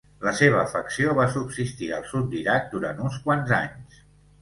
La 0.27 0.31
seva 0.37 0.63
facció 0.71 1.13
va 1.19 1.27
subsistir 1.35 1.91
al 1.99 2.09
sud 2.15 2.35
d'Iraq 2.35 2.69
durant 2.75 3.07
uns 3.11 3.25
quants 3.29 3.59
anys. 3.63 4.05